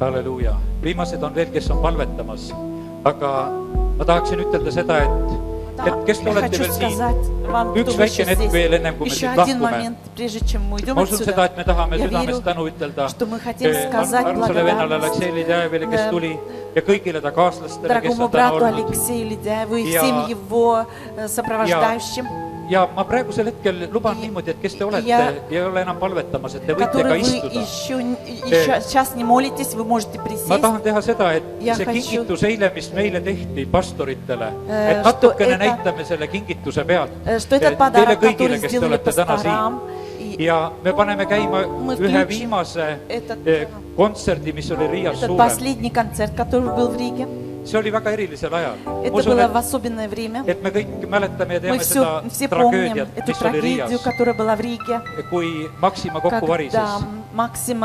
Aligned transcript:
halleluuja. 0.00 0.54
viimased 0.82 1.22
on 1.22 1.34
veel, 1.34 1.52
kes 1.52 1.70
on 1.70 1.82
palvetamas, 1.84 2.50
aga 3.04 3.30
ma 3.98 4.04
tahaksin 4.04 4.42
ütelda 4.46 4.72
seda, 4.72 4.98
et 5.04 5.38
et 5.86 6.02
kes 6.06 6.18
te 6.20 6.30
olete 6.30 6.58
veel 6.60 6.72
siin? 6.76 6.98
üks 7.80 7.96
väike 8.00 8.26
hetk 8.28 8.52
veel 8.52 8.76
ennem 8.78 8.96
kui 8.98 9.08
me 9.08 9.14
siit 9.16 9.38
lahkume. 9.40 9.70
ma 10.94 11.04
usun 11.06 11.22
seda, 11.22 11.46
et 11.48 11.56
me 11.60 11.64
tahame 11.70 12.00
südamest 12.02 12.44
tänu 12.48 12.66
ütelda 12.70 13.08
armsale 14.24 14.60
э, 14.60 14.66
vennale 14.68 14.94
Aleksei 15.00 15.32
Lidjajevile, 15.38 15.90
kes 15.94 16.06
tuli 16.10 16.32
ja 16.76 16.84
kõigile 16.90 17.24
ta 17.24 17.32
kaaslastele, 17.40 18.00
kes 18.04 18.20
on 18.20 18.30
täna 18.36 18.52
olnud. 18.52 18.94
ja, 19.88 20.04
ja 21.72 22.49
и 22.69 22.71
Я- 22.73 22.87
всем 22.87 22.89
его 22.89 22.95
э, 22.95 22.95
сопровождающим, 22.95 22.95
ja 22.95 22.95
ma 22.95 23.03
praegusel 23.05 23.45
hetkel 23.47 23.89
luban 23.93 24.17
niimoodi, 24.21 24.49
et 24.51 24.57
kes 24.61 24.73
te 24.77 24.83
olete 24.85 25.07
Ja- 25.07 25.19
ja 25.19 25.33
ei 25.51 25.61
ole 25.61 25.81
enam 25.81 25.97
palvetamas, 25.97 26.55
et 26.55 26.65
te 26.65 26.73
võite 26.73 26.79
ka 26.79 26.91
которые 26.91 27.21
вы 27.21 27.21
istuda. 27.21 27.61
еще, 27.61 27.95
еще 28.49 28.81
сейчас 28.81 29.15
не 29.15 29.23
молитесь, 29.23 29.73
вы 29.75 29.83
можете 29.83 30.17
ma 30.17 30.23
присесть. 30.23 30.61
tahan 30.61 30.81
teha 30.81 31.01
seda, 31.01 31.33
et 31.35 31.43
Ja 31.61 31.75
see 31.75 31.85
хочу- 31.85 32.01
kingitus 32.01 32.43
eile, 32.43 32.71
mis 32.75 32.91
meile 32.93 33.21
tehti 33.21 33.65
pastoritele, 33.65 34.47
Äh, 34.69 34.91
et 34.91 35.03
natukene 35.05 35.55
что 35.55 35.63
это- 35.63 35.65
näitame 35.65 36.05
selle 36.05 36.27
kingituse 36.27 36.83
pealt 36.85 37.11
Э, 37.25 37.39
Что 37.39 37.55
этот 37.55 37.61
teile 37.61 37.77
подарок, 37.77 38.19
kõigile, 38.19 38.33
который 38.33 38.59
kes 38.59 38.61
te 38.61 38.67
сделали 38.69 38.93
olete 38.95 39.11
täna 39.11 39.25
пасторам, 39.25 39.81
siin. 40.17 40.39
и 40.39 40.43
ja 40.43 40.71
me 40.83 40.91
paneme 40.93 41.25
käima 41.27 41.67
Мы 41.67 41.93
ühe 41.93 42.25
включим 42.25 42.27
viimase 42.49 42.97
этот, 43.09 43.45
eh, 43.47 43.67
kontserdi, 43.95 44.51
mis 44.53 44.71
oli 44.71 44.87
Riias 44.87 45.17
этот 45.21 45.27
suurem. 45.27 45.37
See 47.64 47.78
oli 47.78 47.90
väga 47.92 48.10
erilisel 48.10 48.54
ajal. 48.54 48.78
usun, 49.12 49.32
et 49.44 49.52
et 50.48 50.62
me 50.62 50.70
kõik 50.70 51.08
mäletame 51.08 51.54
ja 51.54 51.60
teame 51.60 51.78
все, 51.78 52.00
seda 52.30 52.56
tragöödiat, 52.56 53.08
mis 53.28 53.42
oli 53.42 53.60
Riias, 53.60 53.90
kui 55.30 55.70
Maxima 55.80 56.20
kokku 56.20 56.46
varises. 56.48 56.74
эм, 57.02 57.84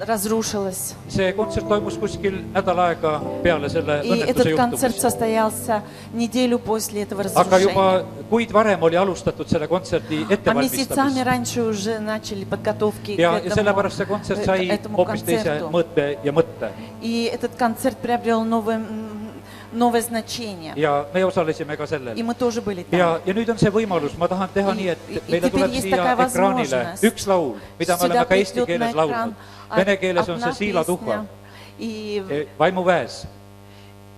разрушилась. 0.00 0.94
see 1.08 1.32
kontsert 1.32 1.68
toimus 1.68 1.96
kuskil 1.98 2.34
nädal 2.54 2.78
aega 2.78 3.20
peale 3.42 3.68
selle 3.68 4.00
И 4.04 4.10
õnnetuse 4.10 4.30
этот 4.30 4.56
концерт 4.56 4.94
juhtumist. 4.94 5.00
состоялся 5.00 5.82
неделю 6.12 6.58
после 6.58 7.02
этого 7.02 7.22
aga 7.34 7.58
juba 7.58 7.92
разрушения. 7.92 8.28
kuid 8.30 8.52
varem 8.52 8.82
oli 8.82 8.96
alustatud 8.96 9.48
selle 9.48 9.66
kontserdi 9.66 10.14
А 10.14 10.18
месяцами 10.18 10.34
ettevalmistamist 10.34 11.24
раньше 11.24 11.62
уже 11.62 11.98
начали 11.98 12.44
подготовки 12.44 13.10
ja, 13.10 13.16
к 13.16 13.18
ja 13.18 13.38
этому, 13.38 13.54
sellepärast 13.54 13.96
see 13.96 14.06
kontsert 14.06 14.38
э, 14.38 14.44
sai 14.44 14.68
этому 14.68 14.96
hoopis 14.96 15.22
teise 15.22 15.44
концерту. 15.44 15.70
mõõte 15.70 16.18
ja 16.24 16.32
mõtte 16.32 16.70
новое, 19.71 19.71
м, 19.73 19.79
новое 19.79 20.01
значение. 20.01 20.73
ja 20.75 21.05
me 21.13 21.23
osalesime 21.25 21.77
ka 21.77 21.85
sellel. 21.87 22.15
И 22.17 22.23
мы 22.23 22.33
тоже 22.35 22.61
были 22.61 22.83
там. 22.83 22.99
ja , 22.99 23.19
ja 23.25 23.33
nüüd 23.33 23.49
on 23.49 23.57
see 23.57 23.69
võimalus , 23.71 24.17
ma 24.17 24.27
tahan 24.27 24.49
teha 24.53 24.71
И- 24.71 24.75
nii , 24.77 24.87
et 24.89 24.97
и- 25.09 25.13
и 25.13 25.21
meile 25.31 25.47
теперь 25.49 25.51
tuleb 25.51 25.71
есть 25.71 25.85
siia 25.87 25.95
такая 25.97 26.27
ekraanile 26.27 26.77
возможность. 26.77 27.03
üks 27.03 27.27
laul , 27.27 27.55
mida 27.79 27.93
me 27.93 27.99
Сюда 27.99 28.13
oleme 28.13 28.25
ka 28.27 28.35
eesti 28.35 28.53
придет 28.53 28.67
на 28.79 28.85
keeles 28.85 28.91
экран 28.91 29.09
laulnud . 29.09 29.33
од- 29.69 29.77
Vene 29.77 29.97
keeles 29.99 30.29
on 30.29 30.35
одна 30.35 30.51
see 30.51 30.71
Siila 30.71 30.81
песня, 30.81 30.95
tuhva 30.95 31.25
И 31.79 32.47
vaimuväes . 32.59 33.27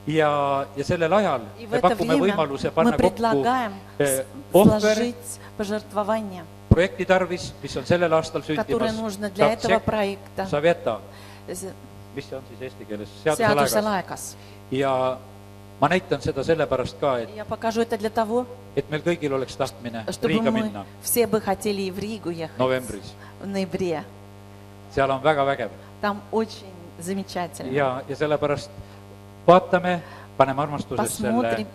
ja , 0.07 0.65
ja 0.75 0.83
sellel 0.83 1.13
ajal 1.13 1.41
И 1.59 1.65
в 1.65 1.71
me 1.71 1.77
это 1.77 1.89
pakume 1.89 2.15
время 2.15 2.35
võimaluse 2.35 2.67
мы 2.69 2.71
panna 2.71 2.91
kokku 2.91 2.97
предлагаем 3.09 3.73
eh, 3.99 4.05
с- 4.05 4.25
ohver 4.53 4.79
сложить 4.79 5.39
пожертвования, 5.57 6.43
projekti 6.69 7.05
tarvis , 7.05 7.53
mis 7.61 7.75
on 7.77 7.85
sellel 7.85 8.13
aastal 8.13 8.41
которые 8.41 8.89
sündimas . 8.89 8.95
нужно 9.01 9.29
для 9.29 9.53
этого 9.53 9.79
проекта. 9.79 10.43
Saveta , 10.49 10.99
С- 11.47 11.73
mis 12.15 12.25
see 12.25 12.35
on 12.37 12.43
siis 12.49 12.61
eesti 12.61 12.85
keeles ? 12.85 13.09
Seaduse 13.23 13.43
seaduse 13.43 13.81
laegas . 13.81 13.83
laegas. 13.83 14.35
ja 14.71 15.17
ma 15.80 15.88
näitan 15.88 16.22
seda 16.22 16.44
sellepärast 16.44 16.98
ka, 17.00 17.18
et 17.18 17.30
et 18.76 18.90
meil 18.90 19.02
kõigil 19.02 19.32
oleks 19.34 19.56
tahtmine 19.56 20.04
Riiga 20.28 20.50
minna. 20.50 20.84
novembris. 22.58 23.14
seal 24.90 25.10
on 25.10 25.22
väga 25.22 25.46
vägev. 25.46 25.70
ja, 27.74 28.02
ja 28.08 28.16
sellepärast 28.16 28.70
vaatame, 29.46 30.00
paneme 30.36 30.62
armastusest 30.62 31.16
selle 31.16 31.32
kohvi 31.32 31.66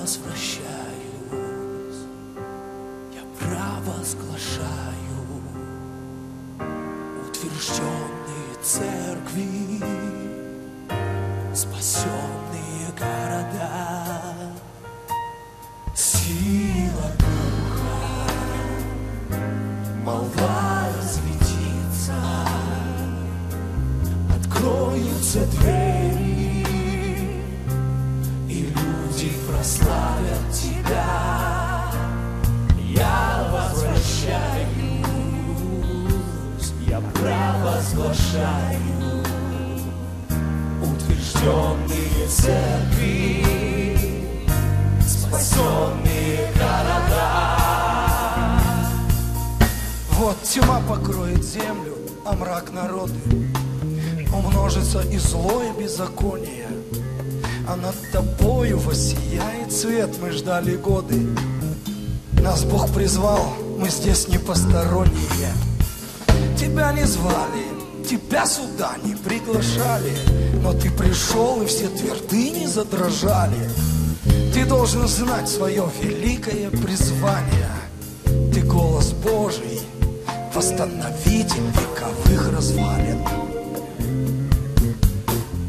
Возвращаюсь, 0.00 0.62
я 3.14 3.22
провозглашаю 3.38 5.20
утвержденные 7.28 8.54
церкви 8.62 9.82
спасенные 11.54 12.88
города, 12.98 13.35
провозглашаю 38.16 39.22
утвержденные 40.82 42.28
церкви, 42.28 43.44
спасенные 45.06 46.52
города. 46.54 47.46
Вот 50.12 50.42
тьма 50.42 50.80
покроет 50.88 51.44
землю, 51.44 51.96
а 52.24 52.32
мрак 52.32 52.72
народы. 52.72 53.14
Умножится 54.32 55.00
и 55.02 55.18
зло, 55.18 55.62
и 55.62 55.80
беззаконие. 55.80 56.68
А 57.68 57.76
над 57.76 57.94
тобою 58.12 58.78
воссияет 58.78 59.72
свет, 59.72 60.16
мы 60.20 60.30
ждали 60.30 60.76
годы. 60.76 61.26
Нас 62.40 62.64
Бог 62.64 62.92
призвал, 62.92 63.54
мы 63.78 63.88
здесь 63.88 64.28
не 64.28 64.38
посторонние. 64.38 65.52
Тебя 66.56 66.92
не 66.92 67.04
звали, 67.04 67.65
тебя 68.06 68.46
сюда 68.46 68.94
не 69.04 69.14
приглашали. 69.14 70.12
Но 70.62 70.72
ты 70.72 70.90
пришел, 70.90 71.62
и 71.62 71.66
все 71.66 71.88
твердыни 71.88 72.66
задрожали. 72.66 73.70
Ты 74.54 74.64
должен 74.64 75.06
знать 75.08 75.48
свое 75.48 75.88
великое 76.00 76.70
призвание. 76.70 77.70
Ты 78.52 78.62
голос 78.62 79.12
Божий, 79.12 79.80
восстановитель 80.54 81.66
вековых 81.74 82.52
развалин. 82.52 83.18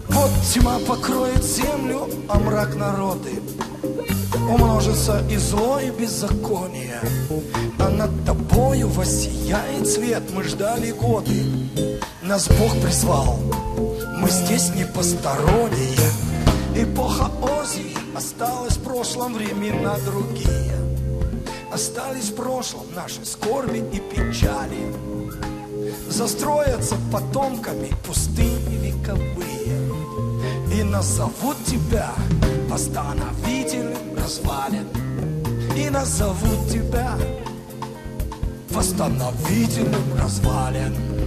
Вот 0.09 0.31
тьма 0.53 0.80
покроет 0.88 1.44
землю, 1.44 2.09
а 2.29 2.40
мрак 2.40 2.76
народы. 2.76 3.41
Умножится 4.50 5.23
и 5.29 5.38
зло, 5.38 5.79
и 5.79 5.90
беззаконие. 5.90 7.02
А 7.79 7.90
над 7.90 8.26
тобою 8.26 8.88
воссияет 8.88 9.88
свет, 9.88 10.23
мы 10.34 10.44
ждали 10.44 10.91
годы. 10.91 11.44
Нас 12.28 12.50
Бог 12.50 12.78
призвал, 12.82 13.40
мы 14.18 14.29
здесь 14.29 14.76
не 14.76 14.84
посторонние. 14.84 15.97
Эпоха 16.76 17.32
Ози 17.41 17.96
осталась 18.14 18.74
в 18.74 18.84
прошлом, 18.84 19.34
времена 19.34 19.96
другие. 20.06 20.74
Остались 21.72 22.29
в 22.32 22.35
прошлом 22.35 22.84
наши 22.94 23.24
скорби 23.24 23.78
и 23.94 24.00
печали. 24.00 24.94
Застроятся 26.09 26.97
потомками 27.14 27.94
пустыни 28.06 28.76
вековые. 28.76 29.80
И 30.78 30.84
назовут 30.84 31.56
тебя 31.66 32.12
восстановителем 32.68 34.20
развалин. 34.22 34.88
И 35.78 35.90
назовут 35.90 36.70
тебя 36.70 37.18
восстановителем 38.70 40.20
развалин. 40.22 41.27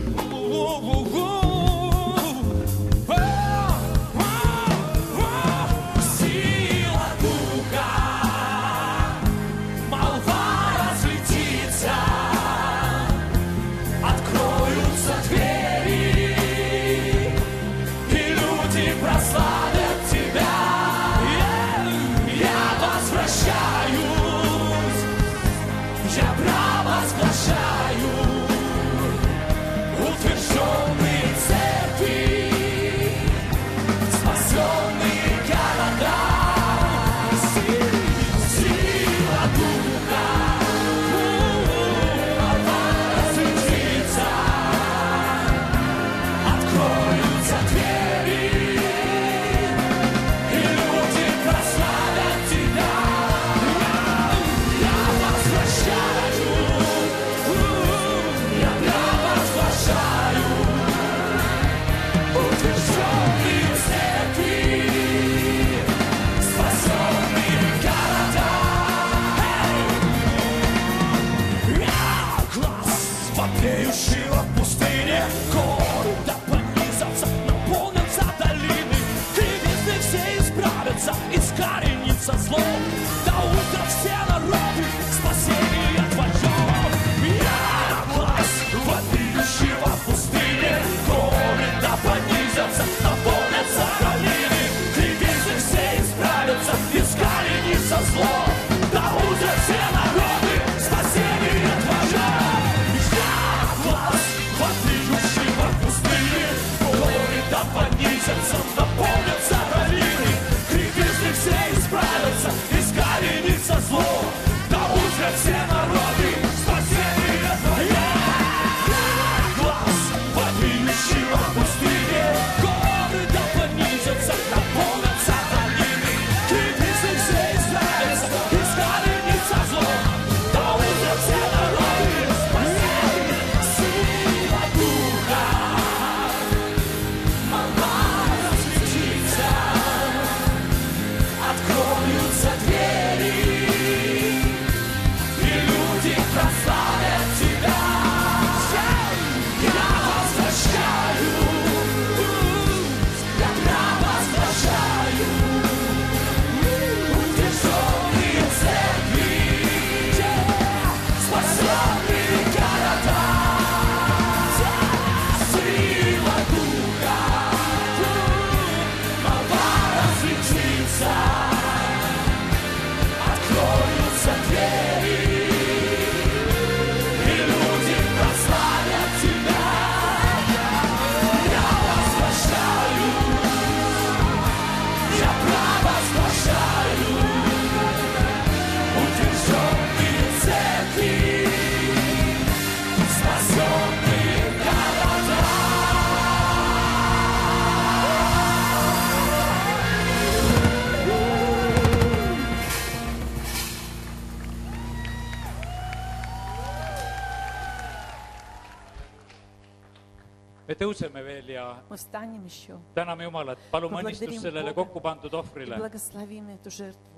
me 210.69 210.74
tõuseme 210.75 211.24
veel 211.24 211.50
ja 211.50 211.77
Мы 211.89 211.95
встанем 211.97 212.44
еще 212.45 212.77
täname 212.95 213.24
Jumalat , 213.24 213.57
palume 213.71 213.92
Ma 213.94 214.01
õnnistust 214.01 214.25
благодарим 214.25 214.42
sellele 214.42 214.74
Бога. 214.74 214.86
kokku 214.86 215.00
pandud 215.01 215.31
и 215.31 215.36
ohvrile . 215.36 215.75
благословим 215.77 216.50
эту 216.50 216.69
жертву. 216.71 217.14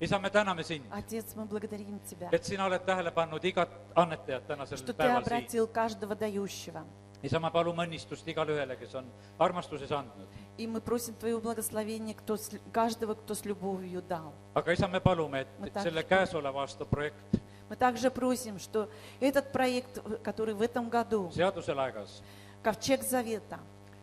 isa , 0.00 0.18
me 0.18 0.30
täname 0.30 0.62
sind , 0.62 0.84
Отец, 0.90 1.34
мы 1.34 1.44
благодарим 1.46 1.98
Тебя, 2.00 2.28
et 2.32 2.44
sina 2.44 2.66
oled 2.66 2.84
tähele 2.84 3.10
pannud 3.10 3.42
igat 3.44 3.68
annetajat 3.96 4.46
tänasel 4.46 4.76
что 4.78 4.92
Ты 4.92 4.94
päeval 4.94 5.22
siin . 5.22 5.26
обратил 5.26 5.66
каждого 5.66 6.14
дающего. 6.14 6.84
isa , 7.22 7.40
me 7.40 7.50
palume 7.50 7.82
õnnistust 7.86 8.28
igale 8.28 8.52
ühele , 8.52 8.76
kes 8.78 8.94
on 8.94 9.04
armastuses 9.38 9.90
andnud . 9.90 10.28
И 10.58 10.66
мы 10.66 10.80
просим 10.80 11.14
Твоего 11.14 11.40
благословения 11.40 12.14
кто 12.14 12.36
с- 12.36 12.50
каждого, 12.72 13.14
кто 13.14 13.34
с 13.34 13.44
любовью 13.44 14.02
дал. 14.02 14.32
aga 14.54 14.72
isa , 14.72 14.86
me 14.88 15.00
palume , 15.00 15.46
Ma 15.58 15.66
et 15.66 15.72
tahaks- 15.74 15.82
selle 15.82 16.02
käesoleva 16.04 16.60
aasta 16.60 16.84
projekt 16.84 17.40
Мы 17.70 17.76
также 17.76 18.10
просим, 18.10 18.58
что 18.58 18.88
этот 19.20 19.52
проект, 19.52 20.00
который 20.22 20.54
в 20.54 20.62
этом 20.62 20.88
году, 20.88 21.30
seaduselaegas 21.32 22.22
Ковчег 22.63 23.03
Завета, 23.03 23.59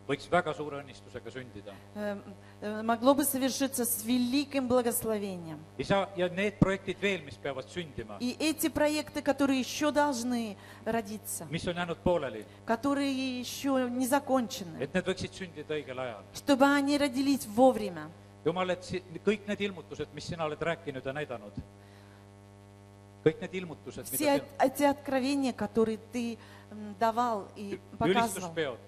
võiks 0.08 0.26
väga 0.30 0.52
suure 0.54 0.80
õnnistusega 0.82 1.30
sündida. 1.30 1.72
э, 1.94 2.16
э, 2.62 2.82
могло 2.82 3.14
бы 3.14 3.24
совершиться 3.24 3.84
с 3.84 4.04
великим 4.04 4.66
благословением. 4.68 5.58
ja 5.78 6.28
need 6.28 6.58
projektid 6.58 6.96
veel, 7.00 7.22
mis 7.24 7.36
peavad 7.36 7.64
sündima, 7.68 8.16
И 8.20 8.36
эти 8.38 8.68
проекты, 8.68 9.22
которые 9.22 9.60
еще 9.60 9.92
должны 9.92 10.56
родиться, 10.84 11.46
mis 11.50 11.66
on 11.68 11.76
jäänud 11.76 11.98
pooleli, 12.02 12.44
которые 12.66 13.40
еще 13.40 13.88
не 13.88 14.06
закончены, 14.06 14.78
et 14.80 14.92
need 14.92 15.04
võiksid 15.06 15.32
sündida 15.32 15.74
õigel 15.74 15.98
ajal. 15.98 16.22
чтобы 16.34 16.64
они 16.66 16.98
родились 16.98 17.46
vовремя. 17.46 18.10
jumal, 18.44 18.70
et 18.70 18.82
kõik 19.24 19.46
need 19.46 19.60
ilmutused, 19.60 20.08
mis 20.14 20.24
sina 20.26 20.44
oled 20.44 20.58
rääkinud 20.60 21.04
ja 21.06 21.12
näidanud, 21.12 21.52
Все 24.04 24.44
эти 24.58 24.82
откровения, 24.82 25.52
которые 25.52 25.98
ты 26.12 26.38
давал 26.98 27.48
и 27.56 27.78
показывал, 27.98 28.78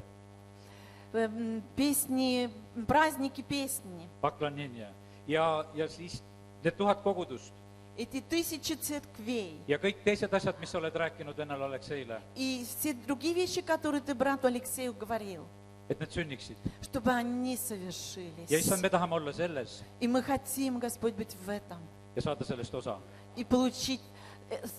Эм, 1.13 1.63
песни, 1.77 2.51
праздники 2.89 3.43
песни, 3.43 4.09
paklanjenja 4.23 4.89
ja, 5.27 5.67
ja 5.75 5.87
siis 5.87 6.23
need 6.65 6.73
tuhat 6.73 7.03
kogudust. 7.03 7.53
Эти 7.99 8.23
тысячи 8.23 8.73
церквей. 8.73 9.61
Ja 9.69 9.77
kõik 9.77 10.01
teised 10.01 10.33
asjad, 10.33 10.57
mis 10.59 10.73
sa 10.73 10.79
oled 10.81 10.95
rääkinud 10.97 11.37
ennal 11.37 11.69
Alekseile, 11.69 12.23
и 12.35 12.65
все 12.65 12.95
другие 12.95 13.35
вещи, 13.35 13.61
которые 13.61 14.01
ты 14.01 14.15
брату 14.15 14.47
Алексею 14.47 14.95
говорил, 14.95 15.45
et 15.91 16.01
need 16.01 16.09
sünniksid. 16.09 16.57
чтобы 16.81 17.11
они 17.11 17.57
ja 17.57 17.61
совершились. 17.61 18.49
issand, 18.49 18.81
me 18.81 18.89
tahame 18.89 19.13
olla 19.13 19.33
selles. 19.35 19.83
И 20.01 20.09
мы 20.09 20.23
хотим, 20.23 20.79
Господь, 20.79 21.13
быть 21.13 21.37
в 21.45 21.51
этом. 21.51 21.79
Ja 22.15 22.23
saada 22.23 22.43
sellest 22.43 22.73
osa. 22.75 22.97
и 23.37 23.45
получить 23.45 24.01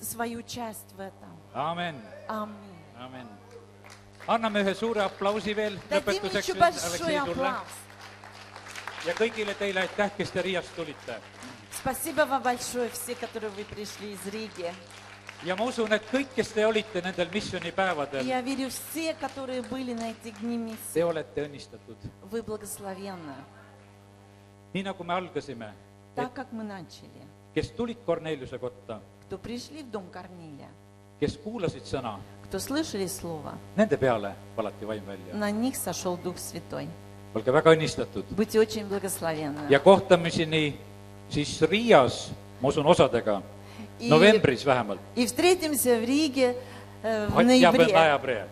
свою 0.01 0.41
часть 0.43 0.93
в 0.95 0.99
этом. 0.99 1.31
amen, 1.53 1.95
Аминь. 2.27 2.55
amen. 2.97 3.27
anname 4.27 4.61
ühe 4.61 4.73
suure 4.75 5.01
aplausi 5.01 5.55
veel 5.55 5.79
Дадим 5.89 5.97
lõpetuseks 5.97 6.47
еще 6.47 6.53
veel 6.53 6.59
большой 6.59 7.17
Aleksei 7.17 7.33
sulle 7.33 7.83
ja 9.05 9.13
kõigile 9.13 9.55
teile 9.59 9.83
aitäh, 9.83 10.11
kes 10.17 10.31
te 10.31 10.41
Riiast 10.41 10.75
tulite. 10.75 11.19
Спасибо 11.71 12.25
вам 12.25 12.41
большое, 12.43 12.89
все, 12.89 13.15
которые 13.15 13.49
вы 13.49 13.65
пришли 13.65 14.13
из 14.13 14.25
Риги. 14.27 14.71
ja 15.43 15.55
ma 15.55 15.65
usun, 15.67 15.91
et 15.91 16.05
kõik, 16.07 16.29
kes 16.35 16.53
te 16.55 16.65
olite 16.65 17.01
nendel 17.03 17.27
missioonipäevadel, 17.33 18.23
te 20.93 21.03
olete 21.03 21.45
õnnistatud. 21.47 21.97
nii 24.73 24.83
nagu 24.83 25.03
me 25.03 25.13
algasime, 25.13 25.73
начали, 26.15 27.27
kes 27.54 27.70
tulid 27.76 27.96
Korneliuse 28.06 28.58
kotta , 28.58 29.00
кто 29.26 29.38
пришли 29.38 29.82
в 29.82 29.90
дом 29.90 30.04
Корнилия, 30.12 30.68
kes 31.20 31.36
kuulasid 31.44 31.84
sõna , 31.84 32.16
кто 32.44 32.58
слышали 32.58 33.06
Слово, 33.06 33.52
nende 33.76 33.96
peale 33.98 34.34
valati 34.56 34.84
vaim 34.84 35.04
välja . 35.06 35.34
на 35.34 35.50
них 35.50 35.76
сошел 35.76 36.16
Дух 36.16 36.38
Святой. 36.38 36.88
olge 37.34 37.50
väga 37.52 37.74
õnnistatud 37.74 38.24
Будьте 38.30 38.58
очень 38.60 38.86
благословенны. 38.88 39.68
ja 39.68 39.78
kohtamiseni 39.80 40.76
siis 41.30 41.60
Riias , 41.62 42.30
ma 42.60 42.68
usun 42.68 42.86
osadega , 42.86 43.42
И, 44.00 44.08
novembris 44.08 44.64
vähemalt . 44.64 45.00
и 45.16 45.26
встретимся 45.26 45.98
в 45.98 46.04
Риге 46.04 46.54
э, 47.02 47.26
в 47.26 47.32
хотя 47.34 47.72
бы 47.72 47.78
ноябре. 47.78 47.92
ноябре . 47.92 48.48